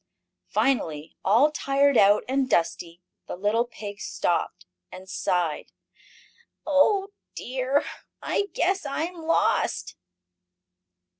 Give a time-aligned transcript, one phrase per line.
[0.47, 5.71] Finally, all tired out, and dusty, the little pig stopped, and sighed:
[6.65, 7.85] "Oh dear!
[8.19, 9.95] I guess I am lost!"